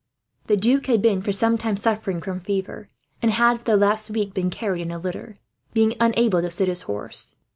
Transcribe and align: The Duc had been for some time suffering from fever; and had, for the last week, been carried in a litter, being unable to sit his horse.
The 0.47 0.57
Duc 0.57 0.87
had 0.87 0.99
been 1.03 1.21
for 1.21 1.31
some 1.31 1.59
time 1.59 1.77
suffering 1.77 2.23
from 2.23 2.39
fever; 2.39 2.87
and 3.21 3.29
had, 3.29 3.59
for 3.59 3.65
the 3.65 3.77
last 3.77 4.09
week, 4.09 4.33
been 4.33 4.49
carried 4.49 4.81
in 4.81 4.89
a 4.89 4.97
litter, 4.97 5.35
being 5.73 5.93
unable 5.99 6.41
to 6.41 6.49
sit 6.49 6.67
his 6.67 6.81
horse. 6.89 7.35